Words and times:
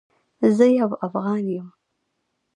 زه 0.55 0.65
یو 0.79 0.91
افغان 1.05 1.43
یم 1.55 1.67